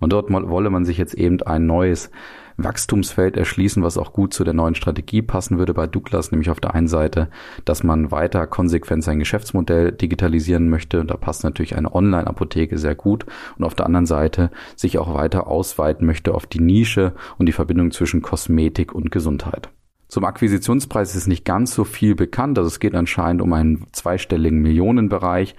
Und 0.00 0.12
dort 0.12 0.30
wolle 0.30 0.70
man 0.70 0.84
sich 0.84 0.98
jetzt 0.98 1.14
eben 1.14 1.40
ein 1.42 1.66
neues 1.66 2.10
Wachstumsfeld 2.56 3.36
erschließen, 3.36 3.82
was 3.82 3.98
auch 3.98 4.12
gut 4.12 4.32
zu 4.32 4.44
der 4.44 4.54
neuen 4.54 4.74
Strategie 4.74 5.22
passen 5.22 5.58
würde 5.58 5.74
bei 5.74 5.86
Douglas, 5.86 6.30
nämlich 6.30 6.50
auf 6.50 6.60
der 6.60 6.74
einen 6.74 6.86
Seite, 6.86 7.28
dass 7.64 7.82
man 7.82 8.10
weiter 8.10 8.46
konsequent 8.46 9.02
sein 9.02 9.18
Geschäftsmodell 9.18 9.92
digitalisieren 9.92 10.68
möchte. 10.68 11.04
Da 11.04 11.16
passt 11.16 11.44
natürlich 11.44 11.76
eine 11.76 11.94
Online-Apotheke 11.94 12.78
sehr 12.78 12.94
gut. 12.94 13.26
Und 13.58 13.64
auf 13.64 13.74
der 13.74 13.86
anderen 13.86 14.06
Seite 14.06 14.50
sich 14.76 14.98
auch 14.98 15.14
weiter 15.14 15.48
ausweiten 15.48 16.06
möchte 16.06 16.34
auf 16.34 16.46
die 16.46 16.60
Nische 16.60 17.12
und 17.38 17.46
die 17.46 17.52
Verbindung 17.52 17.90
zwischen 17.90 18.22
Kosmetik 18.22 18.94
und 18.94 19.10
Gesundheit. 19.10 19.70
Zum 20.08 20.24
Akquisitionspreis 20.24 21.16
ist 21.16 21.26
nicht 21.26 21.44
ganz 21.44 21.74
so 21.74 21.82
viel 21.82 22.14
bekannt. 22.14 22.56
Also 22.58 22.68
es 22.68 22.78
geht 22.78 22.94
anscheinend 22.94 23.42
um 23.42 23.52
einen 23.52 23.86
zweistelligen 23.90 24.60
Millionenbereich 24.60 25.56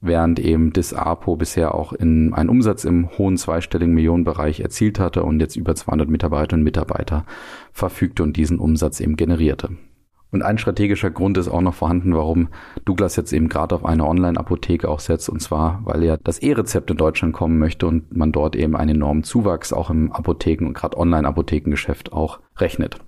während 0.00 0.38
eben 0.38 0.72
Disapo 0.72 1.36
bisher 1.36 1.74
auch 1.74 1.92
in 1.92 2.32
einen 2.34 2.48
Umsatz 2.48 2.84
im 2.84 3.08
hohen 3.18 3.36
zweistelligen 3.36 3.94
Millionenbereich 3.94 4.60
erzielt 4.60 5.00
hatte 5.00 5.22
und 5.22 5.40
jetzt 5.40 5.56
über 5.56 5.74
200 5.74 6.08
Mitarbeiterinnen 6.08 6.60
und 6.60 6.64
Mitarbeiter 6.64 7.24
verfügte 7.72 8.22
und 8.22 8.36
diesen 8.36 8.58
Umsatz 8.58 9.00
eben 9.00 9.16
generierte. 9.16 9.70
Und 10.30 10.42
ein 10.42 10.58
strategischer 10.58 11.10
Grund 11.10 11.38
ist 11.38 11.48
auch 11.48 11.62
noch 11.62 11.74
vorhanden, 11.74 12.14
warum 12.14 12.48
Douglas 12.84 13.16
jetzt 13.16 13.32
eben 13.32 13.48
gerade 13.48 13.74
auf 13.74 13.84
eine 13.84 14.06
Online-Apotheke 14.06 14.88
auch 14.88 15.00
setzt, 15.00 15.30
und 15.30 15.40
zwar, 15.40 15.80
weil 15.84 16.04
ja 16.04 16.18
das 16.18 16.38
E-Rezept 16.38 16.90
in 16.90 16.98
Deutschland 16.98 17.32
kommen 17.32 17.58
möchte 17.58 17.86
und 17.86 18.14
man 18.14 18.30
dort 18.30 18.54
eben 18.54 18.76
einen 18.76 18.96
enormen 18.96 19.24
Zuwachs 19.24 19.72
auch 19.72 19.88
im 19.88 20.12
Apotheken- 20.12 20.66
und 20.66 20.74
gerade 20.74 20.98
Online-Apothekengeschäft 20.98 22.12
auch 22.12 22.40
rechnet. 22.58 22.98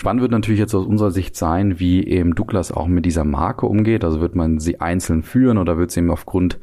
Spannend 0.00 0.22
wird 0.22 0.32
natürlich 0.32 0.58
jetzt 0.58 0.74
aus 0.74 0.86
unserer 0.86 1.10
Sicht 1.10 1.36
sein, 1.36 1.78
wie 1.78 2.06
eben 2.06 2.34
Douglas 2.34 2.72
auch 2.72 2.86
mit 2.86 3.04
dieser 3.04 3.24
Marke 3.24 3.66
umgeht. 3.66 4.02
Also 4.02 4.22
wird 4.22 4.34
man 4.34 4.58
sie 4.58 4.80
einzeln 4.80 5.22
führen 5.22 5.58
oder 5.58 5.76
wird 5.76 5.90
sie 5.90 6.00
eben 6.00 6.10
aufgrund 6.10 6.58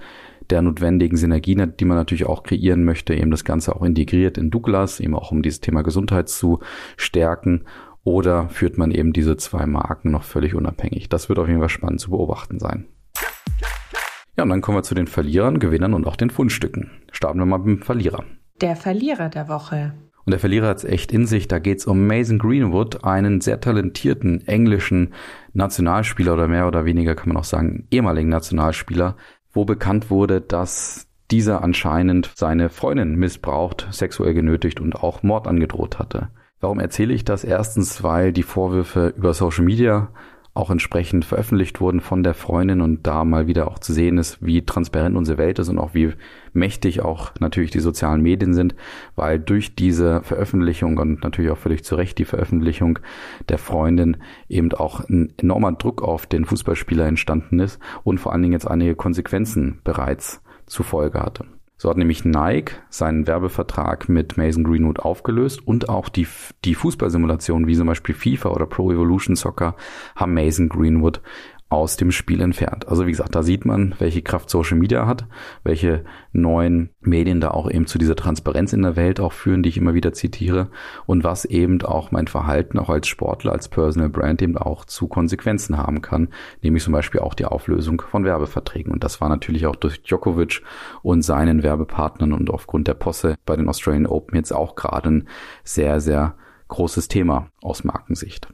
der 0.50 0.64
notwendigen 0.64 1.18
Synergien, 1.18 1.76
die 1.80 1.86
man 1.86 1.98
natürlich 1.98 2.26
auch 2.26 2.42
kreieren 2.42 2.84
möchte, 2.84 3.14
eben 3.14 3.30
das 3.30 3.44
Ganze 3.44 3.76
auch 3.76 3.84
integriert 3.84 4.40
in 4.40 4.50
Douglas, 4.50 5.00
eben 5.00 5.14
auch 5.14 5.30
um 5.30 5.44
dieses 5.44 5.62
Thema 5.62 5.84
Gesundheit 5.84 6.30
zu 6.30 6.62
stärken. 6.96 7.66
Oder 8.04 8.50
führt 8.50 8.80
man 8.80 8.90
eben 8.90 9.14
diese 9.14 9.38
zwei 9.38 9.68
Marken 9.68 10.10
noch 10.10 10.24
völlig 10.24 10.56
unabhängig? 10.56 11.08
Das 11.08 11.30
wird 11.30 11.38
auf 11.38 11.48
jeden 11.48 11.60
Fall 11.60 11.70
spannend 11.70 12.00
zu 12.00 12.10
beobachten 12.10 12.58
sein. 12.58 12.88
Ja, 14.36 14.46
und 14.46 14.50
dann 14.50 14.62
kommen 14.62 14.80
wir 14.80 14.84
zu 14.84 14.96
den 14.96 15.06
Verlierern, 15.06 15.60
Gewinnern 15.60 15.94
und 15.94 16.08
auch 16.08 16.16
den 16.16 16.32
Fundstücken. 16.32 16.90
Starten 17.12 17.38
wir 17.38 17.46
mal 17.46 17.60
mit 17.60 17.68
dem 17.68 17.84
Verlierer. 17.84 18.24
Der 18.62 18.76
Verlierer 18.76 19.30
der 19.30 19.48
Woche. 19.48 19.94
Und 20.28 20.32
der 20.32 20.42
Verlierer 20.42 20.68
hat 20.68 20.80
es 20.80 20.84
echt 20.84 21.14
in 21.14 21.26
sich. 21.26 21.48
Da 21.48 21.58
geht 21.58 21.78
es 21.78 21.86
um 21.86 22.06
Mason 22.06 22.38
Greenwood, 22.38 23.06
einen 23.06 23.40
sehr 23.40 23.62
talentierten 23.62 24.46
englischen 24.46 25.14
Nationalspieler 25.54 26.34
oder 26.34 26.50
mehr 26.50 26.68
oder 26.68 26.84
weniger 26.84 27.16
kann 27.16 27.30
man 27.30 27.38
auch 27.38 27.46
sagen 27.46 27.88
ehemaligen 27.92 28.28
Nationalspieler, 28.28 29.16
wo 29.54 29.64
bekannt 29.64 30.10
wurde, 30.10 30.42
dass 30.42 31.08
dieser 31.32 31.64
anscheinend 31.64 32.30
seine 32.36 32.68
Freundin 32.68 33.16
missbraucht, 33.16 33.88
sexuell 33.92 34.34
genötigt 34.34 34.82
und 34.82 34.98
auch 34.98 35.24
Mord 35.24 35.48
angedroht 35.48 35.98
hatte. 35.98 36.28
Warum 36.60 36.82
erzähle 36.82 37.14
ich 37.14 37.24
das? 37.24 37.46
Erstens, 37.46 38.04
weil 38.04 38.34
die 38.34 38.44
Vorwürfe 38.44 39.14
über 39.16 39.34
Social 39.34 39.64
Media 39.64 40.10
auch 40.58 40.72
entsprechend 40.72 41.24
veröffentlicht 41.24 41.80
wurden 41.80 42.02
von 42.02 42.24
der 42.24 42.34
Freundin 42.34 42.82
und 42.82 43.06
da 43.06 43.24
mal 43.24 43.48
wieder 43.48 43.68
auch 43.68 43.80
zu 43.80 43.94
sehen 43.94 44.18
ist, 44.18 44.44
wie 44.46 44.66
transparent 44.66 45.16
unsere 45.16 45.38
Welt 45.38 45.60
ist 45.60 45.70
und 45.70 45.78
auch 45.78 45.94
wie 45.94 46.14
mächtig 46.54 47.02
auch 47.02 47.32
natürlich 47.40 47.72
die 47.72 47.80
sozialen 47.80 48.22
Medien 48.22 48.54
sind, 48.54 48.76
weil 49.16 49.40
durch 49.40 49.76
diese 49.76 50.22
Veröffentlichung 50.24 50.98
und 50.98 51.24
natürlich 51.24 51.52
auch 51.52 51.58
völlig 51.58 51.84
zu 51.84 51.96
Recht 51.96 52.18
die 52.18 52.26
Veröffentlichung 52.26 53.00
der 53.50 53.58
Freundin 53.58 54.18
eben 54.50 54.74
auch 54.74 55.08
ein 55.08 55.34
enormer 55.38 55.74
Druck 55.74 56.02
auf 56.02 56.26
den 56.26 56.46
Fußballspieler 56.46 57.06
entstanden 57.06 57.60
ist 57.60 57.80
und 58.04 58.20
vor 58.20 58.34
allen 58.34 58.42
Dingen 58.42 58.54
jetzt 58.54 58.68
einige 58.68 58.96
Konsequenzen 58.96 59.80
bereits 59.84 60.42
zur 60.66 60.86
Folge 60.86 61.22
hatte. 61.22 61.46
So 61.78 61.90
hat 61.90 61.98
nämlich 61.98 62.26
Nike 62.26 62.74
seinen 62.90 63.28
Werbevertrag 63.28 64.10
mit 64.10 64.36
Mason 64.36 64.64
Greenwood 64.64 65.00
aufgelöst 65.00 65.66
und 65.66 65.90
auch 65.90 66.10
die, 66.10 66.28
die 66.66 66.74
Fußballsimulationen 66.74 67.68
wie 67.68 67.76
zum 67.76 67.86
Beispiel 67.86 68.16
FIFA 68.16 68.50
oder 68.50 68.66
Pro 68.66 68.92
Evolution 68.92 69.36
Soccer 69.36 69.76
haben 70.16 70.34
Mason 70.34 70.70
Greenwood 70.70 71.22
aus 71.70 71.98
dem 71.98 72.12
Spiel 72.12 72.40
entfernt. 72.40 72.88
Also 72.88 73.06
wie 73.06 73.12
gesagt, 73.12 73.36
da 73.36 73.44
sieht 73.44 73.66
man, 73.66 73.94
welche 74.00 74.22
Kraft 74.22 74.50
Social 74.50 74.78
Media 74.78 75.06
hat, 75.06 75.26
welche 75.64 76.06
neuen 76.32 76.92
Medien 77.02 77.42
da 77.42 77.52
auch 77.52 77.70
eben 77.70 77.88
zu 77.88 77.98
dieser 77.98 78.16
Transparenz 78.16 78.72
in 78.72 78.84
der 78.84 78.96
Welt 78.96 79.20
auch 79.20 79.34
führen, 79.34 79.64
die 79.64 79.70
ich 79.70 79.78
immer 79.78 79.94
wieder 79.94 80.14
zitiere 80.14 80.70
und 81.06 81.26
was 81.26 81.44
eben 81.44 81.82
auch 81.82 82.12
mein 82.12 82.28
Verhalten 82.28 82.80
auch 82.80 82.90
als 82.90 83.08
Sportler, 83.08 83.52
als 83.52 83.68
Personal 83.68 84.10
Brand 84.10 84.42
eben 84.42 84.58
auch 84.58 84.86
zu 84.86 85.08
Konsequenzen 85.08 85.78
haben 85.78 86.02
kann, 86.02 86.30
nämlich 86.62 86.84
zum 86.84 86.94
Beispiel 86.94 87.20
auch 87.20 87.34
die 87.34 87.46
Auflösung 87.46 88.02
von 88.02 88.24
Werbeverträgen. 88.24 88.94
Und 88.94 89.04
das 89.04 89.20
war 89.20 89.28
natürlich 89.28 89.66
auch 89.66 89.76
durch 89.76 90.02
Djokovic 90.04 90.62
und 91.02 91.22
seinen 91.22 91.64
Werbepartnern 91.64 92.32
und 92.32 92.50
aufgrund 92.50 92.88
der 92.88 92.94
Posse 92.94 93.36
bei 93.46 93.58
den 93.58 93.68
Australian 93.68 94.08
Open 94.08 94.38
jetzt 94.38 94.54
auch 94.54 94.76
gerade 94.76 95.10
ein 95.10 95.28
sehr, 95.66 96.00
sehr 96.00 96.36
großes 96.70 97.10
Thema 97.10 97.50
aus 97.62 97.84
Markensicht. 97.84 98.48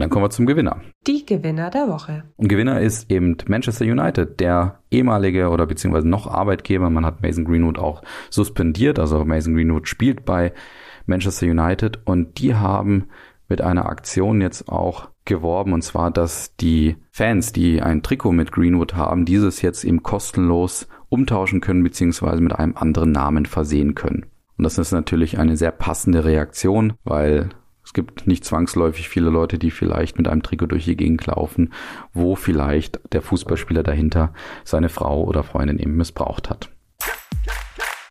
Und 0.00 0.04
dann 0.04 0.10
kommen 0.12 0.24
wir 0.24 0.30
zum 0.30 0.46
Gewinner. 0.46 0.80
Die 1.06 1.26
Gewinner 1.26 1.68
der 1.68 1.86
Woche. 1.86 2.24
Und 2.38 2.48
Gewinner 2.48 2.80
ist 2.80 3.10
eben 3.10 3.36
Manchester 3.48 3.84
United, 3.84 4.40
der 4.40 4.80
ehemalige 4.90 5.50
oder 5.50 5.66
beziehungsweise 5.66 6.08
noch 6.08 6.26
Arbeitgeber. 6.26 6.88
Man 6.88 7.04
hat 7.04 7.20
Mason 7.20 7.44
Greenwood 7.44 7.78
auch 7.78 8.00
suspendiert. 8.30 8.98
Also 8.98 9.26
Mason 9.26 9.54
Greenwood 9.54 9.88
spielt 9.88 10.24
bei 10.24 10.54
Manchester 11.04 11.48
United 11.48 12.00
und 12.06 12.38
die 12.40 12.54
haben 12.54 13.08
mit 13.50 13.60
einer 13.60 13.90
Aktion 13.90 14.40
jetzt 14.40 14.70
auch 14.70 15.10
geworben 15.26 15.74
und 15.74 15.82
zwar, 15.82 16.10
dass 16.10 16.56
die 16.56 16.96
Fans, 17.10 17.52
die 17.52 17.82
ein 17.82 18.02
Trikot 18.02 18.32
mit 18.32 18.52
Greenwood 18.52 18.94
haben, 18.94 19.26
dieses 19.26 19.60
jetzt 19.60 19.84
eben 19.84 20.02
kostenlos 20.02 20.88
umtauschen 21.10 21.60
können 21.60 21.82
beziehungsweise 21.82 22.40
mit 22.40 22.54
einem 22.54 22.74
anderen 22.74 23.12
Namen 23.12 23.44
versehen 23.44 23.94
können. 23.94 24.24
Und 24.56 24.64
das 24.64 24.78
ist 24.78 24.92
natürlich 24.92 25.38
eine 25.38 25.58
sehr 25.58 25.72
passende 25.72 26.24
Reaktion, 26.24 26.94
weil 27.04 27.50
es 27.90 27.94
gibt 27.94 28.28
nicht 28.28 28.44
zwangsläufig 28.44 29.08
viele 29.08 29.30
Leute, 29.30 29.58
die 29.58 29.72
vielleicht 29.72 30.16
mit 30.16 30.28
einem 30.28 30.44
Trikot 30.44 30.66
durch 30.66 30.84
die 30.84 30.94
Gegend 30.94 31.26
laufen, 31.26 31.72
wo 32.12 32.36
vielleicht 32.36 33.00
der 33.12 33.20
Fußballspieler 33.20 33.82
dahinter 33.82 34.32
seine 34.62 34.88
Frau 34.88 35.24
oder 35.24 35.42
Freundin 35.42 35.80
eben 35.80 35.96
missbraucht 35.96 36.50
hat. 36.50 36.70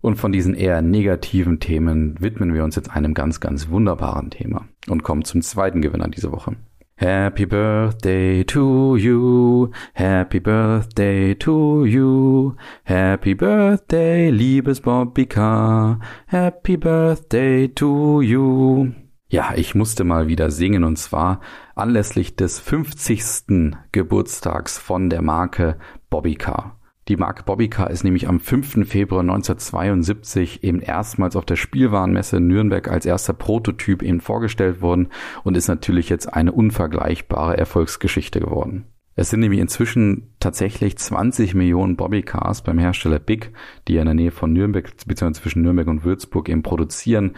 Und 0.01 0.17
von 0.17 0.33
diesen 0.33 0.53
eher 0.53 0.81
negativen 0.81 1.61
Themen 1.61 2.19
widmen 2.19 2.53
wir 2.53 2.65
uns 2.65 2.75
jetzt 2.75 2.91
einem 2.91 3.13
ganz, 3.13 3.39
ganz 3.39 3.69
wunderbaren 3.69 4.31
Thema 4.31 4.67
und 4.89 5.03
kommen 5.03 5.23
zum 5.23 5.41
zweiten 5.41 5.81
Gewinner 5.81 6.09
diese 6.09 6.33
Woche. 6.33 6.57
Happy 6.97 7.45
Birthday 7.45 8.43
to 8.43 8.97
you, 8.97 9.71
Happy 9.93 10.41
Birthday 10.41 11.35
to 11.35 11.85
you, 11.85 12.53
Happy 12.83 13.33
Birthday, 13.33 14.29
liebes 14.29 14.81
Bobby 14.81 15.25
K, 15.25 15.99
Happy 16.27 16.75
Birthday 16.75 17.69
to 17.69 18.21
you. 18.21 19.08
Ja, 19.31 19.53
ich 19.55 19.75
musste 19.75 20.03
mal 20.05 20.27
wieder 20.27 20.49
singen 20.49 20.83
und 20.83 20.97
zwar 20.97 21.39
anlässlich 21.75 22.35
des 22.35 22.59
50. 22.59 23.75
Geburtstags 23.91 24.79
von 24.79 25.11
der 25.11 25.21
Marke 25.21 25.77
Bobbycar. 26.09 26.79
Die 27.07 27.15
Marke 27.15 27.43
Bobbycar 27.43 27.91
ist 27.91 28.03
nämlich 28.03 28.27
am 28.27 28.39
5. 28.39 28.89
Februar 28.89 29.21
1972 29.21 30.63
eben 30.63 30.79
erstmals 30.79 31.35
auf 31.35 31.45
der 31.45 31.57
Spielwarenmesse 31.57 32.37
in 32.37 32.47
Nürnberg 32.47 32.87
als 32.87 33.05
erster 33.05 33.33
Prototyp 33.33 34.01
eben 34.01 34.19
vorgestellt 34.19 34.81
worden 34.81 35.09
und 35.43 35.55
ist 35.55 35.67
natürlich 35.67 36.09
jetzt 36.09 36.33
eine 36.33 36.51
unvergleichbare 36.51 37.55
Erfolgsgeschichte 37.55 38.39
geworden. 38.39 38.87
Es 39.15 39.29
sind 39.29 39.41
nämlich 39.41 39.59
inzwischen 39.59 40.33
tatsächlich 40.39 40.97
20 40.97 41.53
Millionen 41.53 41.97
Bobbycars 41.97 42.63
beim 42.63 42.79
Hersteller 42.79 43.19
Big, 43.19 43.51
die 43.87 43.97
in 43.97 44.05
der 44.05 44.13
Nähe 44.15 44.31
von 44.31 44.53
Nürnberg 44.53 44.89
bzw. 45.05 45.33
zwischen 45.33 45.61
Nürnberg 45.61 45.87
und 45.87 46.03
Würzburg 46.03 46.49
eben 46.49 46.63
produzieren 46.63 47.35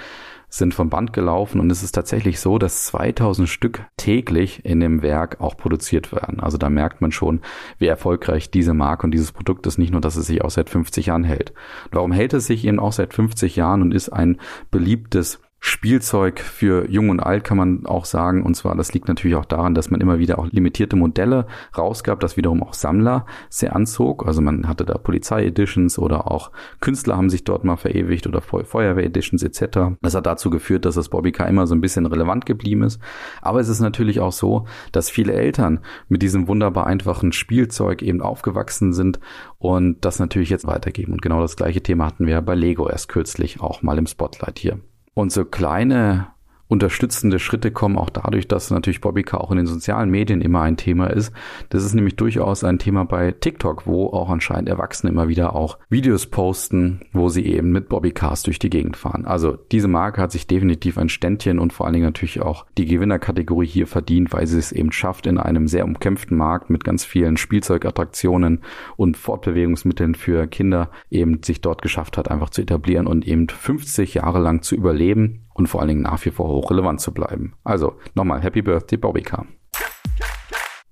sind 0.54 0.74
vom 0.74 0.90
Band 0.90 1.14
gelaufen 1.14 1.62
und 1.62 1.72
es 1.72 1.82
ist 1.82 1.94
tatsächlich 1.94 2.42
so, 2.42 2.58
dass 2.58 2.86
2000 2.88 3.48
Stück 3.48 3.86
täglich 3.96 4.66
in 4.66 4.82
dem 4.82 5.02
Werk 5.02 5.40
auch 5.40 5.56
produziert 5.56 6.12
werden. 6.12 6.42
Also 6.42 6.58
da 6.58 6.70
merkt 6.70 7.00
man 7.00 7.14
schon, 7.14 7.40
wie 7.80 7.88
erfolgreich 7.88 8.52
diese 8.52 8.74
Marke 8.74 9.06
und 9.06 9.12
dieses 9.12 9.32
Produkt 9.32 9.66
ist. 9.66 9.78
Nicht 9.78 9.94
nur, 9.94 10.02
dass 10.02 10.18
es 10.18 10.28
sich 10.28 10.44
auch 10.44 10.52
seit 10.52 10.70
50 10.70 11.08
Jahren 11.08 11.24
hält. 11.24 11.54
warum 11.92 12.12
hält 12.12 12.34
es 12.34 12.48
sich 12.48 12.66
eben 12.66 12.80
auch 12.80 12.92
seit 12.92 13.14
50 13.14 13.56
Jahren 13.56 13.82
und 13.82 13.94
ist 13.94 14.10
ein 14.10 14.38
beliebtes 14.70 15.40
Spielzeug 15.64 16.40
für 16.40 16.90
Jung 16.90 17.10
und 17.10 17.20
Alt 17.20 17.44
kann 17.44 17.56
man 17.56 17.86
auch 17.86 18.06
sagen. 18.06 18.42
Und 18.42 18.56
zwar, 18.56 18.76
das 18.76 18.94
liegt 18.94 19.08
natürlich 19.08 19.38
auch 19.38 19.46
daran, 19.46 19.76
dass 19.76 19.92
man 19.92 20.02
immer 20.02 20.18
wieder 20.18 20.40
auch 20.40 20.48
limitierte 20.52 20.96
Modelle 20.96 21.46
rausgab, 21.78 22.20
das 22.20 22.36
wiederum 22.36 22.64
auch 22.64 22.74
Sammler 22.74 23.28
sehr 23.48 23.76
anzog. 23.76 24.26
Also 24.26 24.42
man 24.42 24.68
hatte 24.68 24.86
da 24.86 24.98
Polizei-Editions 24.98 26.00
oder 26.00 26.32
auch 26.32 26.52
Künstler 26.80 27.16
haben 27.16 27.30
sich 27.30 27.44
dort 27.44 27.64
mal 27.64 27.78
verewigt 27.78 28.26
oder 28.26 28.42
Feuerwehr-Editions 28.42 29.44
etc. 29.44 29.98
Das 30.02 30.16
hat 30.16 30.26
dazu 30.26 30.50
geführt, 30.50 30.84
dass 30.86 30.96
das 30.96 31.10
Bobbycar 31.10 31.48
immer 31.48 31.68
so 31.68 31.76
ein 31.76 31.82
bisschen 31.82 32.08
relevant 32.08 32.48
geblieben 32.48 32.82
ist. 32.82 33.00
Aber 33.44 33.60
es 33.60 33.70
ist 33.70 33.82
natürlich 33.82 34.20
auch 34.20 34.32
so, 34.32 34.66
dass 34.92 35.12
viele 35.12 35.34
Eltern 35.34 35.82
mit 36.10 36.24
diesem 36.24 36.48
wunderbar 36.48 36.88
einfachen 36.88 37.34
Spielzeug 37.34 38.02
eben 38.02 38.24
aufgewachsen 38.24 38.94
sind 38.94 39.20
und 39.60 40.04
das 40.06 40.18
natürlich 40.18 40.50
jetzt 40.50 40.66
weitergeben. 40.66 41.14
Und 41.14 41.22
genau 41.22 41.40
das 41.40 41.56
gleiche 41.56 41.84
Thema 41.84 42.08
hatten 42.08 42.26
wir 42.26 42.42
bei 42.42 42.56
Lego 42.56 42.90
erst 42.90 43.10
kürzlich 43.10 43.62
auch 43.62 43.84
mal 43.84 44.00
im 44.00 44.08
Spotlight 44.08 44.58
hier. 44.58 44.80
Und 45.14 45.32
so 45.32 45.46
kleine 45.46 46.28
unterstützende 46.72 47.38
Schritte 47.38 47.70
kommen 47.70 47.98
auch 47.98 48.10
dadurch, 48.10 48.48
dass 48.48 48.72
natürlich 48.72 49.02
Bobbycar 49.02 49.42
auch 49.42 49.52
in 49.52 49.58
den 49.58 49.68
sozialen 49.68 50.10
Medien 50.10 50.40
immer 50.40 50.62
ein 50.62 50.78
Thema 50.78 51.08
ist. 51.08 51.34
Das 51.68 51.84
ist 51.84 51.94
nämlich 51.94 52.16
durchaus 52.16 52.64
ein 52.64 52.80
Thema 52.80 53.04
bei 53.04 53.34
TikTok, 53.34 53.86
wo 53.86 54.08
auch 54.08 54.30
anscheinend 54.30 54.70
Erwachsene 54.70 55.12
immer 55.12 55.28
wieder 55.28 55.54
auch 55.54 55.78
Videos 55.90 56.28
posten, 56.28 57.02
wo 57.12 57.28
sie 57.28 57.46
eben 57.46 57.74
mit 57.74 57.90
Bobbycars 57.90 58.44
durch 58.44 58.58
die 58.58 58.70
Gegend 58.70 58.96
fahren. 58.96 59.26
Also 59.26 59.58
diese 59.74 59.90
Marke 59.90 60.22
hat 60.22 60.32
sich 60.32 60.48
definitiv 60.48 60.98
ein 60.98 61.10
Ständchen 61.10 61.60
und 61.60 61.74
vor 61.74 61.86
allen 61.86 61.94
Dingen 61.94 62.06
natürlich 62.06 62.42
auch 62.42 62.66
die 62.78 62.86
Gewinnerkategorie 62.86 63.68
hier 63.68 63.86
verdient, 63.86 64.32
weil 64.32 64.48
sie 64.48 64.58
es 64.58 64.72
eben 64.72 64.94
schafft, 64.94 65.28
in 65.28 65.38
einem 65.38 65.68
sehr 65.68 65.84
umkämpften 65.84 66.38
Markt 66.38 66.70
mit 66.70 66.86
ganz 66.86 67.04
vielen 67.04 67.36
Spielzeugattraktionen 67.36 68.62
und 68.96 69.18
Fortbewegungsmitteln 69.18 70.16
für 70.16 70.48
Kinder 70.48 70.90
eben 71.10 71.44
sich 71.44 71.60
dort 71.60 71.82
geschafft 71.82 72.18
hat, 72.18 72.32
einfach 72.32 72.50
zu 72.50 72.62
etablieren 72.62 73.08
und 73.08 73.28
eben 73.28 73.50
50 73.50 74.14
Jahre 74.14 74.40
lang 74.40 74.62
zu 74.62 74.76
überleben 74.76 75.41
und 75.54 75.68
vor 75.68 75.82
allen 75.82 75.90
Dingen 75.90 76.02
nach 76.02 76.24
wie 76.26 76.32
vor 76.32 76.48
hochrelevant 76.48 77.02
zu 77.02 77.14
bleiben. 77.14 77.54
Also 77.64 77.98
nochmal 78.16 78.42
Happy 78.42 78.62
Birthday 78.62 78.98
Bobbycar. 78.98 79.46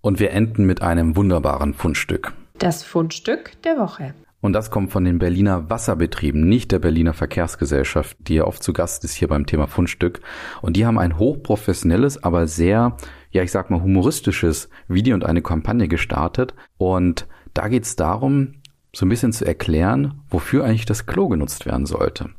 Und 0.01 0.19
wir 0.19 0.31
enden 0.31 0.65
mit 0.65 0.81
einem 0.81 1.15
wunderbaren 1.15 1.73
Fundstück. 1.73 2.33
Das 2.57 2.83
Fundstück 2.83 3.61
der 3.63 3.77
Woche. 3.77 4.13
Und 4.41 4.53
das 4.53 4.71
kommt 4.71 4.91
von 4.91 5.03
den 5.03 5.19
Berliner 5.19 5.69
Wasserbetrieben, 5.69 6.47
nicht 6.47 6.71
der 6.71 6.79
Berliner 6.79 7.13
Verkehrsgesellschaft, 7.13 8.15
die 8.21 8.35
ja 8.35 8.45
oft 8.45 8.63
zu 8.63 8.71
Gast 8.71 9.03
ist 9.03 9.15
hier 9.15 9.27
beim 9.27 9.45
Thema 9.45 9.67
Fundstück. 9.67 10.21
Und 10.61 10.77
die 10.77 10.85
haben 10.85 10.97
ein 10.97 11.17
hochprofessionelles, 11.17 12.23
aber 12.23 12.47
sehr, 12.47 12.95
ja 13.31 13.43
ich 13.43 13.51
sag 13.51 13.69
mal, 13.69 13.81
humoristisches 13.81 14.69
Video 14.87 15.13
und 15.13 15.25
eine 15.25 15.41
Kampagne 15.41 15.89
gestartet. 15.89 16.53
Und 16.77 17.27
da 17.53 17.67
geht 17.67 17.83
es 17.83 17.97
darum, 17.97 18.53
so 18.95 19.05
ein 19.05 19.09
bisschen 19.09 19.33
zu 19.33 19.45
erklären, 19.45 20.21
wofür 20.29 20.63
eigentlich 20.63 20.85
das 20.85 21.05
Klo 21.05 21.27
genutzt 21.27 21.65
werden 21.65 21.85
sollte. 21.85 22.29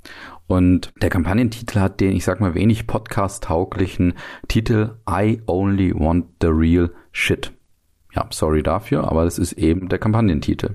Und 0.51 0.93
der 1.01 1.11
Kampagnentitel 1.11 1.79
hat 1.79 2.01
den, 2.01 2.11
ich 2.11 2.25
sag 2.25 2.41
mal, 2.41 2.57
wenig 2.57 2.89
podcast-tauglichen 2.89 4.15
Titel 4.49 4.97
I 5.09 5.41
only 5.47 5.95
want 5.95 6.27
the 6.41 6.49
real 6.49 6.91
shit. 7.13 7.53
Ja, 8.13 8.27
sorry 8.31 8.65
dafür, 8.65 9.05
aber 9.05 9.23
das 9.23 9.39
ist 9.39 9.53
eben 9.53 9.89
der 9.89 10.01
Kampagnentitel. 10.01 10.75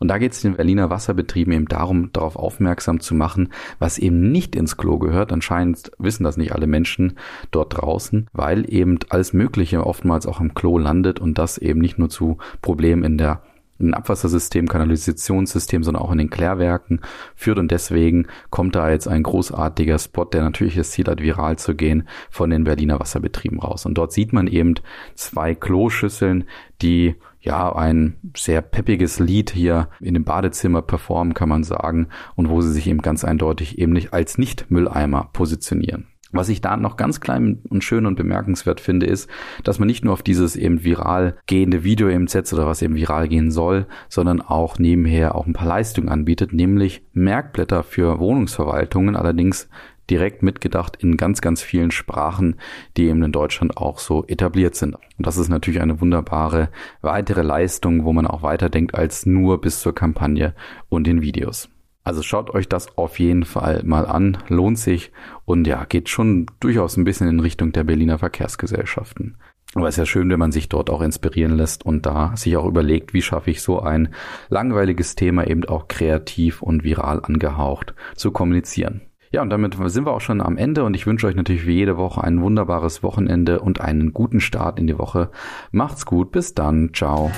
Und 0.00 0.08
da 0.08 0.18
geht 0.18 0.32
es 0.32 0.40
den 0.40 0.56
Berliner 0.56 0.90
Wasserbetrieben 0.90 1.52
eben 1.52 1.66
darum, 1.66 2.12
darauf 2.12 2.34
aufmerksam 2.34 2.98
zu 2.98 3.14
machen, 3.14 3.50
was 3.78 3.98
eben 3.98 4.32
nicht 4.32 4.56
ins 4.56 4.76
Klo 4.76 4.98
gehört. 4.98 5.32
Anscheinend 5.32 5.92
wissen 5.98 6.24
das 6.24 6.36
nicht 6.36 6.50
alle 6.50 6.66
Menschen 6.66 7.18
dort 7.52 7.80
draußen, 7.80 8.26
weil 8.32 8.68
eben 8.68 8.98
alles 9.10 9.32
Mögliche 9.32 9.86
oftmals 9.86 10.26
auch 10.26 10.40
im 10.40 10.54
Klo 10.54 10.76
landet 10.76 11.20
und 11.20 11.38
das 11.38 11.56
eben 11.56 11.78
nicht 11.78 12.00
nur 12.00 12.08
zu 12.08 12.38
Problemen 12.62 13.04
in 13.04 13.16
der 13.16 13.42
ein 13.80 13.94
Abwassersystem, 13.94 14.68
Kanalisationssystem, 14.68 15.82
sondern 15.82 16.02
auch 16.02 16.12
in 16.12 16.18
den 16.18 16.30
Klärwerken 16.30 17.00
führt 17.34 17.58
und 17.58 17.70
deswegen 17.70 18.26
kommt 18.50 18.74
da 18.74 18.90
jetzt 18.90 19.08
ein 19.08 19.22
großartiger 19.22 19.98
Spot, 19.98 20.24
der 20.24 20.42
natürlich 20.42 20.76
das 20.76 20.90
Ziel 20.90 21.06
hat, 21.06 21.22
viral 21.22 21.58
zu 21.58 21.74
gehen, 21.74 22.08
von 22.30 22.50
den 22.50 22.64
Berliner 22.64 23.00
Wasserbetrieben 23.00 23.60
raus. 23.60 23.86
Und 23.86 23.94
dort 23.94 24.12
sieht 24.12 24.32
man 24.32 24.46
eben 24.46 24.74
zwei 25.14 25.54
Kloschüsseln, 25.54 26.44
die 26.82 27.14
ja 27.40 27.74
ein 27.74 28.16
sehr 28.36 28.62
peppiges 28.62 29.20
Lied 29.20 29.50
hier 29.50 29.88
in 30.00 30.14
dem 30.14 30.24
Badezimmer 30.24 30.82
performen, 30.82 31.34
kann 31.34 31.48
man 31.48 31.64
sagen, 31.64 32.08
und 32.34 32.48
wo 32.48 32.60
sie 32.60 32.72
sich 32.72 32.86
eben 32.88 33.00
ganz 33.00 33.24
eindeutig 33.24 33.78
eben 33.78 33.92
nicht 33.92 34.12
als 34.12 34.38
Nicht-Mülleimer 34.38 35.30
positionieren. 35.32 36.06
Was 36.30 36.48
ich 36.50 36.60
da 36.60 36.76
noch 36.76 36.96
ganz 36.96 37.20
klein 37.20 37.62
und 37.70 37.84
schön 37.84 38.04
und 38.04 38.16
bemerkenswert 38.16 38.80
finde, 38.80 39.06
ist, 39.06 39.30
dass 39.64 39.78
man 39.78 39.86
nicht 39.86 40.04
nur 40.04 40.12
auf 40.12 40.22
dieses 40.22 40.56
eben 40.56 40.84
viral 40.84 41.36
gehende 41.46 41.84
Video 41.84 42.08
eben 42.08 42.26
setzt 42.26 42.52
oder 42.52 42.66
was 42.66 42.82
eben 42.82 42.96
viral 42.96 43.28
gehen 43.28 43.50
soll, 43.50 43.86
sondern 44.08 44.42
auch 44.42 44.78
nebenher 44.78 45.34
auch 45.34 45.46
ein 45.46 45.54
paar 45.54 45.68
Leistungen 45.68 46.08
anbietet, 46.08 46.52
nämlich 46.52 47.02
Merkblätter 47.12 47.82
für 47.82 48.18
Wohnungsverwaltungen, 48.18 49.16
allerdings 49.16 49.68
direkt 50.10 50.42
mitgedacht 50.42 50.96
in 50.96 51.16
ganz, 51.16 51.40
ganz 51.40 51.62
vielen 51.62 51.90
Sprachen, 51.90 52.56
die 52.96 53.06
eben 53.06 53.22
in 53.22 53.32
Deutschland 53.32 53.76
auch 53.76 53.98
so 53.98 54.24
etabliert 54.26 54.74
sind. 54.74 54.94
Und 54.94 55.26
das 55.26 55.36
ist 55.36 55.48
natürlich 55.48 55.80
eine 55.80 56.00
wunderbare 56.00 56.70
weitere 57.02 57.42
Leistung, 57.42 58.04
wo 58.04 58.12
man 58.12 58.26
auch 58.26 58.42
weiterdenkt 58.42 58.94
als 58.94 59.26
nur 59.26 59.60
bis 59.60 59.80
zur 59.80 59.94
Kampagne 59.94 60.54
und 60.88 61.06
den 61.06 61.20
Videos. 61.20 61.68
Also 62.08 62.22
schaut 62.22 62.48
euch 62.54 62.70
das 62.70 62.96
auf 62.96 63.18
jeden 63.18 63.44
Fall 63.44 63.82
mal 63.84 64.06
an, 64.06 64.38
lohnt 64.48 64.78
sich 64.78 65.12
und 65.44 65.66
ja, 65.66 65.84
geht 65.84 66.08
schon 66.08 66.46
durchaus 66.58 66.96
ein 66.96 67.04
bisschen 67.04 67.28
in 67.28 67.38
Richtung 67.38 67.72
der 67.72 67.84
Berliner 67.84 68.16
Verkehrsgesellschaften. 68.16 69.36
Aber 69.74 69.88
es 69.88 69.96
ist 69.96 69.98
ja 69.98 70.06
schön, 70.06 70.30
wenn 70.30 70.38
man 70.38 70.50
sich 70.50 70.70
dort 70.70 70.88
auch 70.88 71.02
inspirieren 71.02 71.54
lässt 71.54 71.84
und 71.84 72.06
da 72.06 72.34
sich 72.34 72.56
auch 72.56 72.64
überlegt, 72.64 73.12
wie 73.12 73.20
schaffe 73.20 73.50
ich 73.50 73.60
so 73.60 73.80
ein 73.80 74.14
langweiliges 74.48 75.16
Thema 75.16 75.46
eben 75.46 75.66
auch 75.66 75.86
kreativ 75.86 76.62
und 76.62 76.82
viral 76.82 77.20
angehaucht 77.22 77.94
zu 78.16 78.30
kommunizieren. 78.30 79.02
Ja, 79.30 79.42
und 79.42 79.50
damit 79.50 79.76
sind 79.78 80.06
wir 80.06 80.14
auch 80.14 80.22
schon 80.22 80.40
am 80.40 80.56
Ende 80.56 80.84
und 80.84 80.94
ich 80.94 81.06
wünsche 81.06 81.26
euch 81.26 81.36
natürlich 81.36 81.66
wie 81.66 81.74
jede 81.74 81.98
Woche 81.98 82.24
ein 82.24 82.40
wunderbares 82.40 83.02
Wochenende 83.02 83.60
und 83.60 83.82
einen 83.82 84.14
guten 84.14 84.40
Start 84.40 84.80
in 84.80 84.86
die 84.86 84.98
Woche. 84.98 85.30
Macht's 85.72 86.06
gut, 86.06 86.32
bis 86.32 86.54
dann, 86.54 86.94
ciao. 86.94 87.30